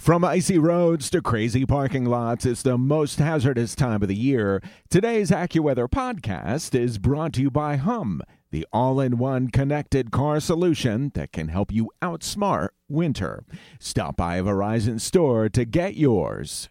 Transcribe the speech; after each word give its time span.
From 0.00 0.24
icy 0.24 0.56
roads 0.56 1.10
to 1.10 1.20
crazy 1.20 1.66
parking 1.66 2.06
lots, 2.06 2.46
it's 2.46 2.62
the 2.62 2.78
most 2.78 3.18
hazardous 3.18 3.74
time 3.74 4.00
of 4.00 4.08
the 4.08 4.14
year. 4.14 4.62
Today's 4.88 5.30
AccuWeather 5.30 5.90
podcast 5.90 6.74
is 6.74 6.96
brought 6.96 7.34
to 7.34 7.42
you 7.42 7.50
by 7.50 7.76
Hum, 7.76 8.22
the 8.50 8.66
all 8.72 8.98
in 8.98 9.18
one 9.18 9.48
connected 9.48 10.10
car 10.10 10.40
solution 10.40 11.12
that 11.14 11.32
can 11.32 11.48
help 11.48 11.70
you 11.70 11.90
outsmart 12.00 12.70
winter. 12.88 13.44
Stop 13.78 14.16
by 14.16 14.36
a 14.36 14.42
Verizon 14.42 15.02
store 15.02 15.50
to 15.50 15.66
get 15.66 15.96
yours. 15.96 16.66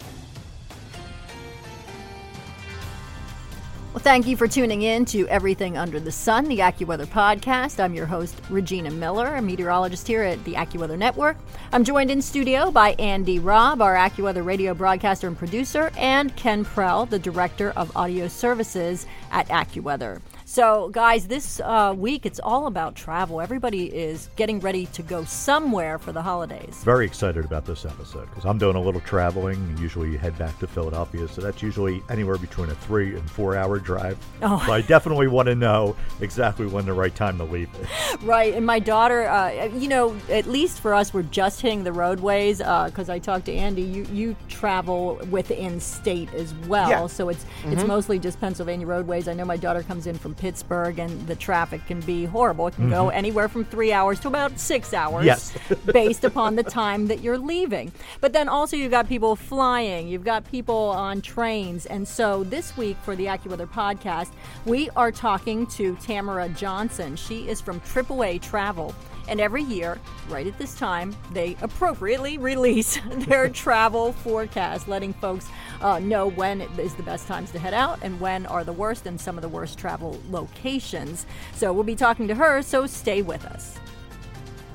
Well, 4.00 4.14
thank 4.14 4.28
you 4.28 4.38
for 4.38 4.48
tuning 4.48 4.84
in 4.84 5.04
to 5.08 5.28
Everything 5.28 5.76
Under 5.76 6.00
the 6.00 6.10
Sun, 6.10 6.46
the 6.46 6.60
AccuWeather 6.60 7.06
podcast. 7.06 7.84
I'm 7.84 7.94
your 7.94 8.06
host, 8.06 8.34
Regina 8.50 8.92
Miller, 8.92 9.36
a 9.36 9.42
meteorologist 9.42 10.08
here 10.08 10.24
at 10.24 10.42
the 10.46 10.54
AccuWeather 10.54 10.98
Network. 10.98 11.36
I'm 11.74 11.84
joined 11.84 12.10
in 12.10 12.22
studio 12.22 12.72
by 12.72 12.92
Andy 12.92 13.40
Robb, 13.40 13.82
our 13.82 13.96
AccuWeather 13.96 14.46
radio 14.46 14.74
broadcaster 14.74 15.28
and 15.28 15.38
producer, 15.38 15.92
and 15.98 16.34
Ken 16.38 16.64
Prell, 16.64 17.08
the 17.08 17.20
director 17.20 17.72
of 17.72 17.92
audio 17.98 18.30
services 18.30 19.06
at 19.32 19.50
AccuWeather. 19.50 20.22
So, 20.52 20.90
guys, 20.90 21.28
this 21.28 21.60
uh, 21.60 21.94
week 21.96 22.26
it's 22.26 22.40
all 22.40 22.66
about 22.66 22.96
travel. 22.96 23.40
Everybody 23.40 23.86
is 23.86 24.32
getting 24.36 24.60
ready 24.60 24.88
to 24.88 25.04
go 25.04 25.24
somewhere 25.24 26.00
for 26.00 26.12
the 26.12 26.24
holidays. 26.24 26.82
Very 26.84 27.06
excited 27.06 27.46
about 27.46 27.66
this 27.68 27.86
episode 27.86 28.28
because 28.30 28.46
I'm 28.46 28.58
doing 28.58 28.76
a 28.76 28.82
little 28.82 29.02
traveling. 29.02 29.78
Usually, 29.80 30.10
you 30.10 30.18
head 30.18 30.36
back 30.40 30.58
to 30.58 30.66
Philadelphia, 30.66 31.28
so 31.28 31.42
that's 31.42 31.62
usually 31.62 32.02
anywhere 32.10 32.40
between 32.40 32.72
a 32.72 32.74
three 32.74 33.16
and 33.16 33.30
four 33.30 33.56
hour 33.56 33.78
drive. 33.78 34.18
Oh. 34.42 34.60
So 34.66 34.74
I 34.74 34.82
definitely 34.82 35.28
want 35.28 35.46
to 35.50 35.54
know 35.56 35.96
exactly 36.20 36.66
when 36.66 36.88
the 36.88 36.94
right 36.94 37.14
time 37.14 37.38
to 37.38 37.44
leave 37.44 37.70
is. 37.80 37.88
Right, 38.24 38.54
and 38.56 38.66
my 38.66 38.80
daughter, 38.80 39.30
uh, 39.30 39.66
you 39.66 39.88
know, 39.88 40.18
at 40.30 40.46
least 40.46 40.82
for 40.82 40.94
us, 40.96 41.14
we're 41.14 41.22
just 41.24 41.62
hitting 41.62 41.84
the 41.84 41.94
roadways 41.94 42.58
because 42.58 43.08
I 43.08 43.20
talked 43.20 43.46
to 43.46 43.54
Andy. 43.54 43.84
You 43.84 44.04
you 44.12 44.36
travel 44.48 45.22
within 45.30 45.80
state 45.80 46.34
as 46.34 46.56
well, 46.68 46.90
Yeah. 46.90 47.08
so 47.08 47.30
it's 47.30 47.46
it's 47.66 47.84
mostly 47.84 48.18
just 48.18 48.42
Pennsylvania 48.42 48.88
roadways. 48.88 49.28
I 49.28 49.34
know 49.34 49.46
my 49.46 49.56
daughter 49.58 49.84
comes 49.84 50.08
in 50.08 50.18
from 50.18 50.34
Pittsburgh, 50.40 50.98
and 50.98 51.28
the 51.28 51.36
traffic 51.36 51.86
can 51.86 52.00
be 52.02 52.26
horrible. 52.26 52.68
It 52.68 52.76
can 52.76 52.90
go 52.90 53.06
mm-hmm. 53.06 53.18
anywhere 53.18 53.48
from 53.48 53.66
three 53.66 53.92
hours 53.92 54.20
to 54.22 54.28
about 54.28 54.58
six 54.58 54.94
hours, 54.94 55.26
Yes. 55.26 55.58
based 55.86 56.24
upon 56.24 56.56
the 56.56 56.64
time 56.64 57.08
that 57.08 57.22
you're 57.22 57.38
leaving. 57.38 57.92
But 58.22 58.34
then 58.34 58.50
also 58.50 58.76
you've 58.76 58.92
got 58.92 59.08
people 59.08 59.36
flying, 59.36 60.08
you've 60.08 60.24
got 60.24 60.50
people 60.50 60.90
on 60.90 61.22
trains, 61.22 61.86
and 61.86 62.08
so 62.08 62.44
this 62.46 62.76
week 62.78 62.98
for 63.04 63.16
the 63.16 63.26
AccuWeather 63.26 63.70
podcast, 63.70 64.32
we 64.66 64.90
are 64.96 65.12
talking 65.12 65.68
to 65.68 65.96
Tamara 65.98 66.50
Johnson. 66.50 67.16
She 67.16 67.48
is 67.50 67.62
from 67.62 67.80
AAA 67.82 68.42
Travel. 68.42 68.96
And 69.30 69.40
every 69.40 69.62
year, 69.62 70.00
right 70.28 70.48
at 70.48 70.58
this 70.58 70.76
time, 70.76 71.16
they 71.32 71.56
appropriately 71.62 72.40
release 72.40 73.00
their 73.10 73.48
travel 73.50 74.12
forecast, 74.12 74.88
letting 74.88 75.14
folks 75.14 75.48
uh, 75.82 76.00
know 76.00 76.28
when 76.28 76.62
is 76.62 76.96
the 76.96 77.04
best 77.04 77.28
times 77.28 77.52
to 77.52 77.60
head 77.60 77.76
out 77.76 78.00
and 78.02 78.20
when 78.20 78.48
are 78.48 78.64
the 78.64 78.74
worst 78.74 79.06
and 79.06 79.22
some 79.22 79.38
of 79.38 79.44
the 79.44 79.50
worst 79.50 79.78
travel 79.78 80.20
locations. 80.32 81.28
So 81.54 81.72
we'll 81.72 81.84
be 81.84 81.96
talking 81.96 82.28
to 82.28 82.36
her, 82.36 82.64
so 82.64 82.88
stay 82.88 83.22
with 83.22 83.46
us. 83.46 83.78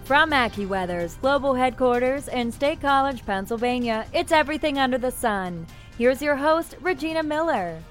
From 0.05 0.31
AccuWeather's 0.31 1.17
global 1.17 1.55
headquarters 1.55 2.29
in 2.29 2.53
State 2.53 2.81
College, 2.81 3.25
Pennsylvania, 3.27 4.07
it's 4.13 4.33
everything 4.33 4.79
under 4.79 4.99
the 4.99 5.11
sun. 5.11 5.67
Here's 5.99 6.23
your 6.23 6.37
host, 6.37 6.77
Regina 6.81 7.23
Miller. 7.23 7.83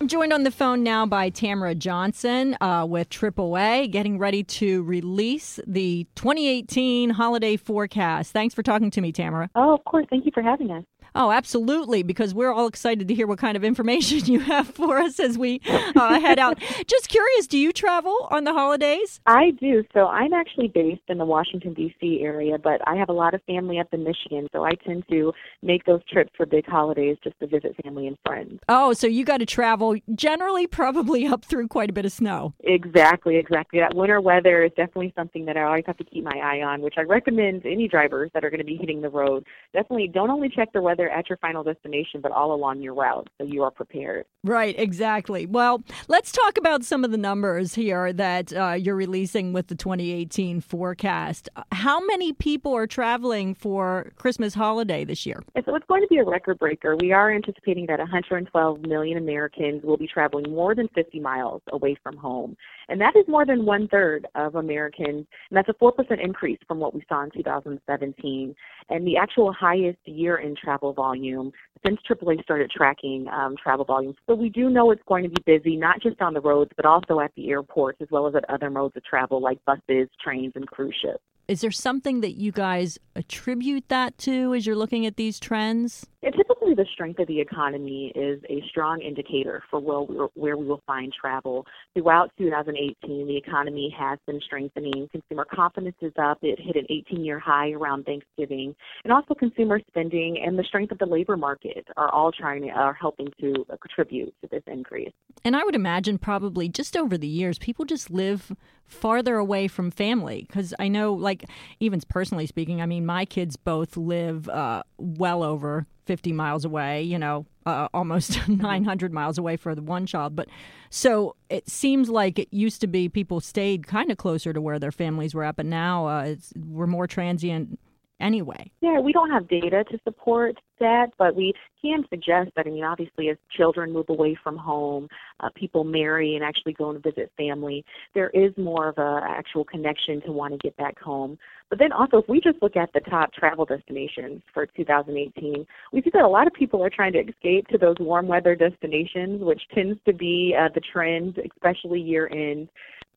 I'm 0.00 0.06
joined 0.06 0.32
on 0.32 0.44
the 0.44 0.52
phone 0.52 0.84
now 0.84 1.06
by 1.06 1.28
Tamara 1.28 1.74
Johnson 1.74 2.56
uh, 2.60 2.86
with 2.88 3.10
AAA, 3.10 3.90
getting 3.90 4.16
ready 4.16 4.44
to 4.44 4.84
release 4.84 5.58
the 5.66 6.06
2018 6.14 7.10
holiday 7.10 7.56
forecast. 7.56 8.32
Thanks 8.32 8.54
for 8.54 8.62
talking 8.62 8.92
to 8.92 9.00
me, 9.00 9.10
Tamara. 9.10 9.50
Oh, 9.56 9.74
of 9.74 9.84
course. 9.84 10.06
Thank 10.08 10.24
you 10.24 10.30
for 10.32 10.40
having 10.40 10.70
us. 10.70 10.84
Oh, 11.20 11.32
absolutely, 11.32 12.04
because 12.04 12.32
we're 12.32 12.52
all 12.52 12.68
excited 12.68 13.08
to 13.08 13.14
hear 13.14 13.26
what 13.26 13.40
kind 13.40 13.56
of 13.56 13.64
information 13.64 14.24
you 14.32 14.38
have 14.38 14.68
for 14.68 14.98
us 14.98 15.18
as 15.18 15.36
we 15.36 15.60
uh, 15.66 16.20
head 16.20 16.38
out. 16.38 16.60
Just 16.86 17.08
curious, 17.08 17.48
do 17.48 17.58
you 17.58 17.72
travel 17.72 18.28
on 18.30 18.44
the 18.44 18.52
holidays? 18.52 19.20
I 19.26 19.50
do. 19.60 19.82
So 19.92 20.06
I'm 20.06 20.32
actually 20.32 20.68
based 20.68 21.02
in 21.08 21.18
the 21.18 21.24
Washington, 21.24 21.74
D.C. 21.74 22.20
area, 22.22 22.56
but 22.56 22.80
I 22.86 22.94
have 22.94 23.08
a 23.08 23.12
lot 23.12 23.34
of 23.34 23.42
family 23.48 23.80
up 23.80 23.88
in 23.90 24.04
Michigan. 24.04 24.46
So 24.52 24.62
I 24.62 24.74
tend 24.86 25.08
to 25.10 25.32
make 25.60 25.84
those 25.86 26.04
trips 26.04 26.30
for 26.36 26.46
big 26.46 26.64
holidays 26.66 27.16
just 27.24 27.36
to 27.40 27.48
visit 27.48 27.74
family 27.82 28.06
and 28.06 28.16
friends. 28.24 28.60
Oh, 28.68 28.92
so 28.92 29.08
you 29.08 29.24
got 29.24 29.38
to 29.38 29.46
travel 29.46 29.96
generally, 30.14 30.68
probably 30.68 31.26
up 31.26 31.44
through 31.44 31.66
quite 31.66 31.90
a 31.90 31.92
bit 31.92 32.04
of 32.04 32.12
snow. 32.12 32.54
Exactly, 32.60 33.38
exactly. 33.38 33.80
That 33.80 33.92
winter 33.92 34.20
weather 34.20 34.62
is 34.62 34.70
definitely 34.76 35.12
something 35.16 35.46
that 35.46 35.56
I 35.56 35.62
always 35.62 35.84
have 35.88 35.96
to 35.96 36.04
keep 36.04 36.22
my 36.22 36.38
eye 36.38 36.62
on, 36.62 36.80
which 36.80 36.94
I 36.96 37.02
recommend 37.02 37.64
to 37.64 37.72
any 37.72 37.88
drivers 37.88 38.30
that 38.34 38.44
are 38.44 38.50
going 38.50 38.60
to 38.60 38.64
be 38.64 38.76
hitting 38.76 39.00
the 39.00 39.08
road. 39.08 39.44
Definitely 39.72 40.06
don't 40.14 40.30
only 40.30 40.48
check 40.48 40.72
the 40.72 40.80
weather 40.80 41.07
at 41.10 41.28
your 41.28 41.38
final 41.38 41.62
destination, 41.62 42.20
but 42.20 42.32
all 42.32 42.52
along 42.54 42.80
your 42.80 42.94
route 42.94 43.28
so 43.38 43.46
you 43.46 43.62
are 43.62 43.70
prepared. 43.70 44.26
Right, 44.44 44.74
exactly. 44.78 45.46
Well, 45.46 45.82
let's 46.08 46.32
talk 46.32 46.58
about 46.58 46.84
some 46.84 47.04
of 47.04 47.10
the 47.10 47.18
numbers 47.18 47.74
here 47.74 48.12
that 48.12 48.52
uh, 48.52 48.72
you're 48.72 48.94
releasing 48.94 49.52
with 49.52 49.68
the 49.68 49.74
2018 49.74 50.60
forecast. 50.60 51.48
How 51.72 52.00
many 52.00 52.32
people 52.32 52.74
are 52.74 52.86
traveling 52.86 53.54
for 53.54 54.12
Christmas 54.16 54.54
holiday 54.54 55.04
this 55.04 55.26
year? 55.26 55.42
And 55.54 55.64
so 55.64 55.74
it's 55.74 55.86
going 55.86 56.02
to 56.02 56.08
be 56.08 56.18
a 56.18 56.24
record 56.24 56.58
breaker. 56.58 56.96
We 56.96 57.12
are 57.12 57.32
anticipating 57.32 57.86
that 57.86 57.98
112 57.98 58.82
million 58.82 59.18
Americans 59.18 59.82
will 59.82 59.96
be 59.96 60.06
traveling 60.06 60.50
more 60.50 60.74
than 60.74 60.88
50 60.94 61.20
miles 61.20 61.62
away 61.72 61.96
from 62.02 62.16
home. 62.16 62.56
And 62.88 63.00
that 63.00 63.16
is 63.16 63.28
more 63.28 63.44
than 63.44 63.66
one 63.66 63.88
third 63.88 64.26
of 64.34 64.54
Americans. 64.54 65.26
And 65.50 65.56
that's 65.56 65.68
a 65.68 65.74
4% 65.74 65.92
increase 66.22 66.58
from 66.66 66.78
what 66.78 66.94
we 66.94 67.04
saw 67.08 67.22
in 67.22 67.30
2017. 67.30 68.54
And 68.88 69.06
the 69.06 69.16
actual 69.16 69.52
highest 69.52 69.98
year 70.06 70.36
in 70.36 70.56
travel 70.56 70.92
volume 70.98 71.50
since 71.86 71.98
AAA 72.08 72.42
started 72.42 72.70
tracking 72.70 73.26
um, 73.28 73.56
travel 73.62 73.84
volumes. 73.84 74.16
So 74.26 74.34
we 74.34 74.48
do 74.48 74.70
know 74.70 74.90
it's 74.90 75.02
going 75.06 75.24
to 75.24 75.30
be 75.30 75.42
busy, 75.44 75.76
not 75.76 76.00
just 76.02 76.20
on 76.20 76.34
the 76.34 76.40
roads, 76.40 76.70
but 76.76 76.86
also 76.86 77.20
at 77.20 77.32
the 77.36 77.50
airports, 77.50 77.98
as 78.00 78.08
well 78.10 78.26
as 78.26 78.34
at 78.34 78.48
other 78.48 78.70
modes 78.70 78.96
of 78.96 79.04
travel 79.04 79.40
like 79.40 79.64
buses, 79.64 80.08
trains, 80.22 80.52
and 80.54 80.66
cruise 80.66 80.96
ships. 81.00 81.22
Is 81.48 81.62
there 81.62 81.70
something 81.70 82.20
that 82.20 82.32
you 82.32 82.52
guys 82.52 82.98
attribute 83.16 83.88
that 83.88 84.18
to 84.18 84.52
as 84.52 84.66
you're 84.66 84.76
looking 84.76 85.06
at 85.06 85.16
these 85.16 85.40
trends? 85.40 86.06
And 86.22 86.34
typically, 86.34 86.74
the 86.74 86.84
strength 86.92 87.20
of 87.20 87.26
the 87.26 87.40
economy 87.40 88.12
is 88.14 88.42
a 88.50 88.62
strong 88.68 89.00
indicator 89.00 89.62
for 89.70 89.80
where 89.80 90.28
where 90.34 90.58
we 90.58 90.66
will 90.66 90.82
find 90.86 91.10
travel. 91.10 91.64
Throughout 91.94 92.32
2018, 92.36 93.26
the 93.26 93.36
economy 93.36 93.94
has 93.98 94.18
been 94.26 94.40
strengthening. 94.44 95.08
Consumer 95.10 95.46
confidence 95.50 95.96
is 96.02 96.12
up. 96.20 96.38
It 96.42 96.60
hit 96.60 96.76
an 96.76 96.86
18 96.90 97.24
year 97.24 97.38
high 97.38 97.70
around 97.70 98.04
Thanksgiving. 98.04 98.74
And 99.04 99.12
also, 99.12 99.32
consumer 99.32 99.80
spending 99.88 100.42
and 100.44 100.58
the 100.58 100.64
strength 100.64 100.92
of 100.92 100.98
the 100.98 101.06
labor 101.06 101.38
market 101.38 101.67
are 101.96 102.10
all 102.10 102.32
trying 102.32 102.62
to, 102.62 102.68
are 102.68 102.94
helping 102.94 103.28
to 103.40 103.66
contribute 103.80 104.34
to 104.42 104.48
this 104.50 104.62
increase. 104.66 105.12
And 105.44 105.56
I 105.56 105.64
would 105.64 105.74
imagine 105.74 106.18
probably 106.18 106.68
just 106.68 106.96
over 106.96 107.16
the 107.16 107.28
years, 107.28 107.58
people 107.58 107.84
just 107.84 108.10
live 108.10 108.52
farther 108.86 109.36
away 109.36 109.68
from 109.68 109.90
family. 109.90 110.44
Because 110.46 110.74
I 110.78 110.88
know, 110.88 111.12
like, 111.12 111.44
even 111.80 112.00
personally 112.08 112.46
speaking, 112.46 112.80
I 112.80 112.86
mean, 112.86 113.06
my 113.06 113.24
kids 113.24 113.56
both 113.56 113.96
live 113.96 114.48
uh, 114.48 114.82
well 114.98 115.42
over 115.42 115.86
50 116.06 116.32
miles 116.32 116.64
away, 116.64 117.02
you 117.02 117.18
know, 117.18 117.44
uh, 117.66 117.88
almost 117.92 118.48
900 118.48 119.12
miles 119.12 119.36
away 119.36 119.56
for 119.56 119.74
the 119.74 119.82
one 119.82 120.06
child. 120.06 120.34
But 120.34 120.48
so 120.90 121.36
it 121.50 121.68
seems 121.68 122.08
like 122.08 122.38
it 122.38 122.48
used 122.50 122.80
to 122.80 122.86
be 122.86 123.08
people 123.08 123.40
stayed 123.40 123.86
kind 123.86 124.10
of 124.10 124.16
closer 124.16 124.54
to 124.54 124.60
where 124.60 124.78
their 124.78 124.90
families 124.90 125.34
were 125.34 125.44
at, 125.44 125.56
but 125.56 125.66
now 125.66 126.06
uh, 126.06 126.34
we're 126.56 126.86
more 126.86 127.06
transient 127.06 127.78
anyway. 128.20 128.70
Yeah, 128.80 129.00
we 129.00 129.12
don't 129.12 129.30
have 129.30 129.48
data 129.48 129.84
to 129.90 129.98
support 130.04 130.56
that, 130.80 131.08
but 131.18 131.34
we 131.34 131.52
can 131.82 132.04
suggest 132.10 132.50
that. 132.56 132.66
I 132.66 132.70
mean, 132.70 132.84
obviously, 132.84 133.28
as 133.30 133.36
children 133.56 133.92
move 133.92 134.08
away 134.08 134.36
from 134.42 134.56
home, 134.56 135.08
uh, 135.40 135.48
people 135.54 135.84
marry 135.84 136.34
and 136.34 136.44
actually 136.44 136.72
go 136.72 136.90
and 136.90 137.02
visit 137.02 137.30
family, 137.36 137.84
there 138.14 138.30
is 138.30 138.52
more 138.56 138.88
of 138.88 138.98
a 138.98 139.20
actual 139.24 139.64
connection 139.64 140.20
to 140.22 140.32
want 140.32 140.52
to 140.52 140.58
get 140.58 140.76
back 140.76 140.98
home. 140.98 141.38
But 141.70 141.78
then 141.78 141.92
also, 141.92 142.18
if 142.18 142.28
we 142.28 142.40
just 142.40 142.62
look 142.62 142.76
at 142.76 142.92
the 142.92 143.00
top 143.00 143.32
travel 143.32 143.64
destinations 143.64 144.42
for 144.54 144.66
2018, 144.66 145.66
we 145.92 146.02
see 146.02 146.10
that 146.12 146.22
a 146.22 146.28
lot 146.28 146.46
of 146.46 146.52
people 146.54 146.82
are 146.82 146.90
trying 146.90 147.12
to 147.12 147.20
escape 147.20 147.68
to 147.68 147.78
those 147.78 147.96
warm 148.00 148.26
weather 148.26 148.54
destinations, 148.54 149.42
which 149.42 149.62
tends 149.74 149.98
to 150.06 150.12
be 150.12 150.56
uh, 150.58 150.68
the 150.74 150.80
trend, 150.80 151.38
especially 151.38 152.00
year 152.00 152.28
end. 152.32 152.68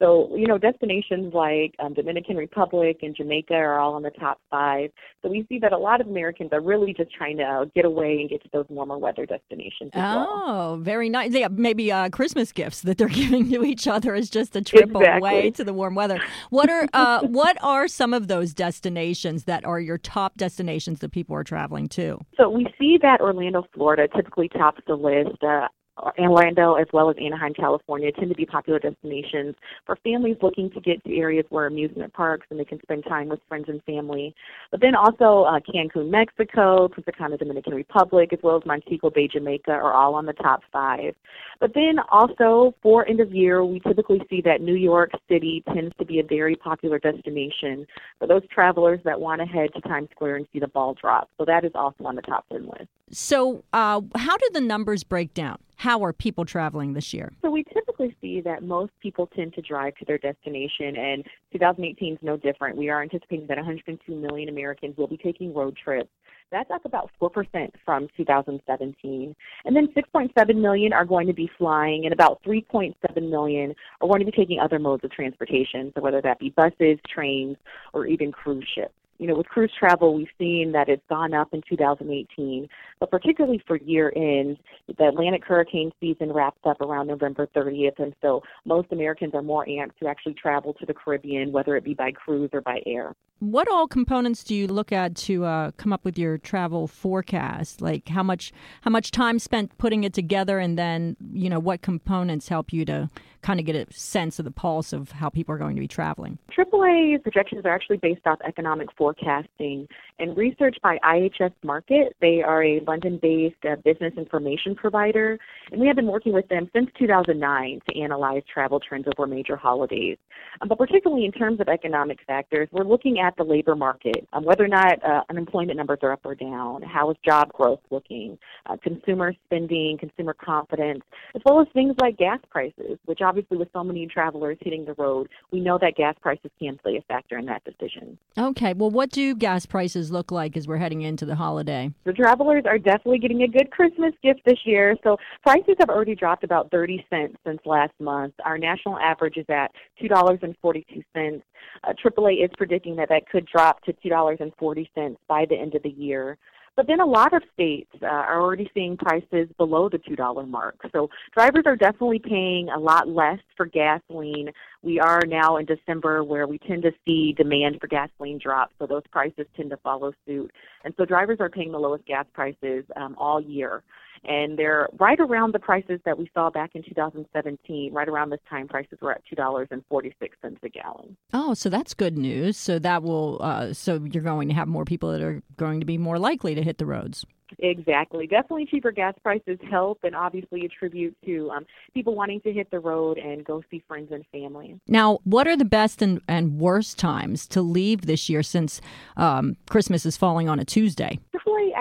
So, 0.02 0.36
you 0.36 0.48
know, 0.48 0.58
destinations 0.58 1.32
like 1.32 1.76
um, 1.78 1.94
Dominican 1.94 2.36
Republic 2.36 2.98
and 3.04 3.16
Jamaica 3.16 3.54
are 3.54 3.80
all 3.80 3.98
in 3.98 4.04
the 4.04 4.10
top 4.10 4.40
five. 4.50 4.90
So 5.22 5.30
we 5.30 5.46
see 5.48 5.60
that 5.60 5.74
a 5.74 5.78
lot 5.78 6.02
of 6.02 6.08
Americans 6.08 6.50
are 6.54 6.60
really 6.60 6.92
just 6.92 7.14
trying 7.14 7.38
to 7.38 7.44
uh, 7.44 7.66
get 7.76 7.86
away 7.86 8.18
and 8.20 8.28
get 8.28 8.42
to 8.42 8.50
those 8.52 8.66
warmer 8.70 8.98
weather 8.98 9.28
destinations. 9.28 9.92
Oh, 9.94 10.00
well. 10.00 10.78
very 10.78 11.08
nice. 11.08 11.34
Yeah, 11.34 11.50
maybe 11.52 11.92
uh, 11.92 12.10
Christmas 12.10 12.52
gifts 12.52 12.82
that 12.82 12.98
they're 12.98 13.08
giving 13.22 13.52
to 13.52 13.64
each 13.64 13.88
other 13.88 14.16
is 14.16 14.32
just 14.32 14.56
a 14.56 14.62
trip 14.64 14.90
Exactly. 14.90 15.30
away 15.30 15.52
to 15.52 15.64
the 15.64 15.74
warm 15.74 15.94
weather. 15.94 16.20
What 16.50 16.72
are 16.72 16.88
uh, 16.94 17.22
what 17.28 17.58
are 17.62 17.88
some 17.88 18.16
of 18.16 18.28
those 18.28 18.56
destinations 18.56 19.44
that 19.44 19.64
are 19.66 19.80
your 19.80 20.00
top 20.00 20.36
destinations 20.36 21.00
that 21.02 21.12
people 21.12 21.36
are 21.36 21.44
traveling 21.44 21.88
to? 21.90 22.18
So 22.38 22.50
we 22.50 22.66
see 22.80 22.98
that 23.04 23.22
Orlando, 23.22 23.68
Florida 23.72 24.08
typically 24.16 24.50
tops 24.50 24.82
the 24.88 24.96
list. 24.96 25.44
Uh, 25.44 25.68
Orlando 26.02 26.76
as 26.76 26.88
well 26.94 27.10
as 27.10 27.16
Anaheim, 27.24 27.54
California 27.54 28.12
tend 28.12 28.30
to 28.30 28.36
be 28.36 28.46
popular 28.46 28.80
destinations 28.80 29.56
for 29.86 29.96
families 29.98 30.38
looking 30.42 30.70
to 30.72 30.82
get 30.82 31.04
to 31.04 31.16
areas 31.16 31.46
where 31.50 31.68
amusement 31.68 32.14
parks 32.14 32.48
and 32.50 32.60
they 32.60 32.66
can 32.66 32.82
spend 32.82 33.04
time 33.08 33.30
with 33.30 33.40
friends 33.48 33.66
and 33.68 33.84
family. 33.84 34.34
But 34.72 34.82
then 34.82 34.96
also 34.96 35.44
uh, 35.44 35.60
Cancun, 35.60 36.10
Mexico, 36.10 36.88
Punta 36.88 37.12
Cana, 37.12 37.38
Dominican 37.38 37.74
Republic, 37.74 38.34
as 38.34 38.40
well 38.42 38.58
as 38.58 38.66
Montego 38.66 39.10
Bay, 39.10 39.28
Jamaica 39.28 39.72
are 39.72 39.94
all 39.94 40.16
on 40.16 40.26
the 40.26 40.34
top 40.34 40.62
five. 40.72 41.14
But 41.60 41.74
then 41.74 41.98
also 42.12 42.74
for 42.82 43.08
end 43.08 43.20
of 43.20 43.34
year, 43.34 43.64
we 43.64 43.80
typically 43.80 44.22
see 44.30 44.42
that 44.42 44.62
New 44.62 44.76
York 44.76 45.12
City 45.30 45.64
tends 45.74 45.96
to 45.98 46.06
be 46.06 46.20
a 46.20 46.24
very 46.24 46.56
popular 46.56 47.00
destination 47.00 47.86
for 48.20 48.28
those 48.28 48.42
travelers 48.54 49.00
that 49.06 49.20
want 49.20 49.42
to 49.42 49.48
head 49.48 49.70
to 49.76 49.82
Times 49.82 50.10
Square 50.12 50.38
and 50.38 50.48
see 50.52 50.60
the 50.60 50.68
ball 50.68 50.96
drop. 51.00 51.30
So 51.38 51.46
that 51.46 51.64
is 51.64 51.72
also 51.76 52.06
on 52.06 52.16
the 52.16 52.22
top 52.22 52.46
10 52.50 52.66
list. 52.66 52.90
So, 53.12 53.64
uh, 53.74 54.02
how 54.16 54.38
do 54.38 54.50
the 54.54 54.62
numbers 54.62 55.04
break 55.04 55.34
down? 55.34 55.58
How 55.82 56.04
are 56.04 56.14
people 56.14 56.46
traveling 56.46 56.94
this 56.94 57.12
year? 57.12 57.34
So 57.42 57.50
we 57.50 57.64
typically 57.64 58.16
see 58.22 58.40
that 58.42 58.62
most 58.62 58.92
people 59.02 59.26
tend 59.26 59.56
to 59.56 59.64
drive 59.64 59.96
to 59.96 60.06
their 60.06 60.20
destination, 60.20 60.96
and 60.96 61.24
2018 61.54 62.14
is 62.14 62.20
no 62.22 62.38
different. 62.38 62.78
We 62.78 62.90
are 62.90 63.02
anticipating 63.02 63.48
that 63.48 63.58
102 63.58 64.14
million 64.14 64.50
Americans 64.50 64.96
will 64.96 65.08
be 65.08 65.18
taking 65.18 65.56
road 65.56 65.76
trips. 65.84 66.12
That's 66.52 66.70
up 66.70 66.86
about 66.86 67.10
4% 67.20 67.72
from 67.84 68.08
2017. 68.16 69.36
And 69.66 69.76
then 69.76 69.88
6.7 69.88 70.62
million 70.62 70.94
are 70.94 71.04
going 71.04 71.26
to 71.26 71.34
be 71.34 71.50
flying, 71.58 72.06
and 72.06 72.14
about 72.14 72.44
3.7 72.44 72.94
million 73.28 73.74
are 74.02 74.08
going 74.08 74.20
to 74.20 74.26
be 74.26 74.38
taking 74.38 74.60
other 74.60 74.78
modes 74.78 75.04
of 75.04 75.10
transportation, 75.10 75.92
so 75.96 76.02
whether 76.04 76.22
that 76.22 76.38
be 76.38 76.52
buses, 76.52 77.00
trains, 77.12 77.58
or 77.94 78.06
even 78.06 78.32
cruise 78.32 78.68
ships 78.76 78.94
you 79.22 79.28
know, 79.28 79.36
with 79.36 79.46
cruise 79.46 79.72
travel, 79.78 80.16
we've 80.16 80.28
seen 80.40 80.72
that 80.72 80.90
it's 80.90 81.04
gone 81.08 81.32
up 81.36 81.54
in 81.54 81.62
2018, 81.70 82.68
but 83.00 83.12
particularly 83.12 83.62
for 83.68 83.78
year 83.78 84.12
end, 84.16 84.58
the 84.98 85.10
Atlantic 85.10 85.46
hurricane 85.46 85.92
season 86.00 86.34
wraps 86.34 86.62
up 86.66 86.82
around 86.82 87.06
November 87.06 87.48
30th, 87.56 88.00
and 88.00 88.16
so 88.20 88.42
most 88.66 88.92
Americans 88.92 89.36
are 89.36 89.44
more 89.44 89.64
amped 89.68 89.96
to 90.00 90.08
actually 90.08 90.34
travel 90.34 90.74
to 90.74 90.88
the 90.88 90.94
Caribbean, 90.96 91.52
whether 91.52 91.76
it 91.76 91.84
be 91.84 91.94
by 91.94 92.12
cruise 92.12 92.50
or 92.52 92.62
by 92.62 92.82
air. 92.88 93.14
What 93.38 93.68
all 93.72 93.88
components 93.88 94.44
do 94.44 94.54
you 94.54 94.68
look 94.68 94.92
at 94.92 95.16
to 95.18 95.46
uh, 95.46 95.72
come 95.72 95.94
up 95.94 96.06
with 96.06 96.18
your 96.18 96.38
travel 96.38 96.88
forecast? 96.88 97.82
Like 97.82 98.08
how 98.10 98.22
much 98.22 98.52
how 98.82 98.92
much 98.92 99.10
time 99.10 99.40
spent 99.40 99.76
putting 99.80 100.04
it 100.04 100.14
together, 100.14 100.60
and 100.60 100.78
then 100.78 101.18
you 101.34 101.50
know 101.50 101.58
what 101.58 101.82
components 101.82 102.50
help 102.50 102.72
you 102.72 102.86
to 102.86 103.10
kind 103.42 103.60
of 103.60 103.66
get 103.66 103.76
a 103.76 103.92
sense 103.92 104.38
of 104.38 104.46
the 104.46 104.52
pulse 104.52 104.94
of 104.94 105.12
how 105.12 105.30
people 105.30 105.56
are 105.56 105.58
going 105.58 105.76
to 105.76 105.80
be 105.80 105.88
traveling. 105.88 106.38
AAA 106.56 107.24
projections 107.24 107.66
are 107.66 107.74
actually 107.74 107.98
based 107.98 108.26
off 108.28 108.38
economic 108.46 108.90
forecasting 109.12 109.88
and 110.20 110.38
research 110.38 110.78
by 110.84 110.98
IHS 111.04 111.52
Markit. 111.66 112.10
They 112.22 112.42
are 112.42 112.64
a 112.64 112.80
London-based 112.88 113.56
uh, 113.70 113.76
business 113.84 114.14
information 114.18 114.76
provider, 114.76 115.38
and 115.72 115.82
we 115.82 115.88
have 115.88 115.96
been 115.96 116.08
working 116.08 116.34
with 116.34 116.48
them 116.48 116.70
since 116.74 116.90
2009 117.00 117.80
to 117.90 118.00
analyze 118.00 118.44
travel 118.52 118.80
trends 118.80 119.08
over 119.08 119.28
major 119.28 119.56
holidays. 119.56 120.18
Um, 120.62 120.68
but 120.68 120.78
particularly 120.78 121.26
in 121.26 121.32
terms 121.32 121.60
of 121.60 121.68
economic 121.70 122.20
factors, 122.28 122.68
we're 122.72 122.84
looking 122.84 123.20
at 123.20 123.36
the 123.38 123.44
labor 123.44 123.76
market, 123.76 124.28
um, 124.34 124.44
whether 124.44 124.64
or 124.64 124.68
not 124.68 125.04
uh, 125.04 125.22
unemployment 125.30 125.78
numbers 125.78 126.00
are 126.04 126.12
up 126.12 126.22
or 126.24 126.36
down, 126.36 126.82
how 126.84 127.10
is 127.10 127.18
job 127.26 127.52
growth 127.54 127.80
looking, 127.90 128.38
uh, 128.68 128.78
consumer 128.84 129.34
spending, 129.46 129.98
consumer 130.00 130.34
confidence, 130.34 131.02
as 131.36 131.42
well 131.46 131.60
as 131.60 131.68
things 131.74 131.96
like 132.00 132.18
gas 132.18 132.40
prices, 132.50 132.98
which 133.06 133.22
obviously 133.22 133.58
with 133.58 133.70
so 133.74 133.84
many 133.84 134.06
travelers 134.06 134.58
hitting 134.62 134.86
the 134.86 134.94
road, 134.94 135.30
we 135.52 135.60
know 135.60 135.78
that 135.80 135.96
gas 135.96 136.16
prices 136.22 136.52
can 136.60 136.78
play 136.78 136.98
a 136.98 137.02
factor 137.04 137.38
in 137.38 137.46
that 137.46 137.64
decision. 137.64 138.18
Okay, 138.38 138.74
well, 138.74 138.92
what 139.02 139.10
do 139.10 139.34
gas 139.34 139.66
prices 139.66 140.12
look 140.12 140.32
like 140.32 140.56
as 140.56 140.68
we're 140.68 140.78
heading 140.78 141.02
into 141.02 141.26
the 141.26 141.34
holiday? 141.34 141.92
The 142.04 142.14
travelers 142.14 142.66
are 142.68 142.78
definitely 142.78 143.18
getting 143.18 143.42
a 143.42 143.48
good 143.48 143.72
Christmas 143.72 144.14
gift 144.22 144.42
this 144.46 144.60
year. 144.64 144.96
So 145.04 145.18
prices 145.42 145.74
have 145.80 145.90
already 145.90 146.14
dropped 146.14 146.44
about 146.44 146.70
30 146.70 147.04
cents 147.10 147.36
since 147.44 147.60
last 147.66 147.94
month. 148.00 148.36
Our 148.46 148.60
national 148.60 149.00
average 149.00 149.38
is 149.38 149.48
at 149.50 149.72
$2.42. 150.04 151.42
Uh, 151.84 151.94
AAA 152.06 152.46
is 152.46 152.52
predicting 152.56 152.96
that 152.98 153.10
that 153.10 153.28
could 153.28 153.48
drop 153.48 153.82
to 153.86 153.94
$2.40 154.06 155.16
by 155.28 155.46
the 155.50 155.56
end 155.56 155.74
of 155.74 155.82
the 155.82 155.90
year. 155.90 156.38
But 156.76 156.88
then 156.88 157.02
a 157.02 157.06
lot 157.06 157.34
of 157.34 157.44
states 157.54 157.92
uh, 158.02 158.06
are 158.06 158.42
already 158.42 158.70
seeing 158.74 158.96
prices 158.98 159.50
below 159.58 159.90
the 159.90 159.98
$2 160.00 160.48
mark. 160.48 160.76
So 160.92 161.10
drivers 161.34 161.64
are 161.66 161.76
definitely 161.76 162.20
paying 162.20 162.70
a 162.70 162.80
lot 162.80 163.08
less 163.08 163.40
for 163.58 163.66
gasoline. 163.66 164.50
We 164.82 165.00
are 165.00 165.22
now 165.28 165.58
in 165.58 165.66
December 165.66 166.24
where 166.24 166.48
we 166.48 166.58
tend 166.60 166.84
to 166.84 166.92
see 167.06 167.34
demand 167.34 167.78
for 167.82 167.88
gasoline 167.88 168.40
drop, 168.42 168.72
so 168.80 168.88
those 168.88 169.04
prices 169.12 169.46
tend 169.56 169.70
to 169.72 169.78
follow 169.78 170.14
suit. 170.26 170.52
And 170.86 170.94
so 170.98 171.06
drivers 171.06 171.38
are 171.40 171.50
paying 171.50 171.72
the 171.72 171.78
lowest 171.78 172.06
gas 172.06 172.26
prices 172.34 172.86
um, 172.96 173.16
all 173.18 173.42
year 173.42 173.84
and 174.24 174.58
they're 174.58 174.88
right 175.00 175.20
around 175.20 175.54
the 175.54 175.60
prices 175.60 176.00
that 176.06 176.18
we 176.18 176.30
saw 176.34 176.50
back 176.50 176.72
in 176.76 176.84
2017. 176.84 177.94
Right 177.94 178.08
around 178.08 178.30
this 178.30 178.40
time, 178.50 178.68
prices 178.68 179.00
were 179.02 179.12
at 179.12 179.22
two 179.30 179.36
dollars 179.36 179.68
and 179.72 179.84
forty 179.90 180.14
six 180.20 180.38
cents 180.42 180.60
a 180.64 180.70
gallon. 180.70 181.18
Oh, 181.34 181.54
so 181.54 181.70
that's 181.70 181.94
good 181.94 182.18
news. 182.18 182.58
So 182.58 182.80
that 182.80 183.04
will, 183.04 183.40
uh, 183.42 183.74
so 183.74 184.00
you're 184.12 184.24
going 184.24 184.48
to 184.50 184.54
have 184.54 184.68
more 184.68 184.86
people 184.86 185.12
that 185.12 185.22
are 185.22 185.42
going 185.58 185.80
to 185.80 185.86
be 185.86 185.98
more 185.98 186.20
likely 186.20 186.56
to 186.56 186.64
hit 186.64 186.78
the 186.78 186.86
roads. 186.86 187.26
Exactly. 187.60 188.28
Definitely 188.28 188.66
cheaper 188.66 188.92
gas 188.92 189.14
prices 189.22 189.58
help 189.70 190.00
and 190.04 190.16
obviously 190.16 190.66
attribute 190.66 191.16
to 191.26 191.50
um, 191.52 191.66
people 191.94 192.16
wanting 192.16 192.42
to 192.42 192.52
hit 192.52 192.70
the 192.72 192.80
road 192.80 193.18
and 193.18 193.44
go 193.44 193.62
see 193.70 193.84
friends 193.88 194.12
and 194.12 194.26
family. 194.32 194.80
Now, 194.88 195.20
what 195.24 195.48
are 195.48 195.58
the 195.58 195.66
best 195.66 196.02
and, 196.02 196.22
and 196.28 196.60
worst 196.60 196.98
times 196.98 197.48
to 197.48 197.62
leave 197.62 198.06
this 198.06 198.30
year 198.30 198.44
since 198.44 198.82
um, 199.18 199.58
Christmas 199.70 200.06
is 200.06 200.18
falling 200.18 200.50
on 200.50 200.60
a 200.60 200.66
Tuesday? 200.66 201.20